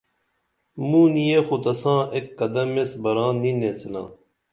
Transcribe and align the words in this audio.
موں 0.87 1.07
نِیہ 1.13 1.39
خو 1.47 1.55
تساں 1.63 2.01
ایک 2.13 2.25
قدم 2.39 2.69
ایس 2.77 2.91
بران 3.03 3.33
نی 3.41 3.51
نیسِنا 3.59 4.01
تا 4.07 4.09